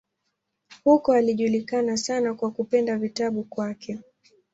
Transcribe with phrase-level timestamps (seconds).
[0.83, 3.99] Huko alijulikana sana kwa kupenda vitabu kwake.